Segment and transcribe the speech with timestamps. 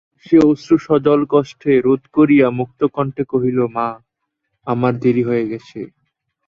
[0.25, 3.87] সে অশ্রুজল কষ্টে রোধ করিয়া মুক্তকণ্ঠে কহিল, মা,
[4.67, 5.79] আমার দেরি হয়ে গেছে!